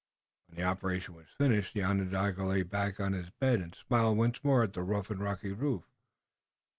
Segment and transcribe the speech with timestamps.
[0.47, 4.43] When the operation was finished the Onondaga lay back on his bed and smiled once
[4.43, 5.83] more at the rough and rocky roof.